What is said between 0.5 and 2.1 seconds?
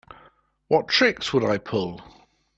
What tricks would I pull?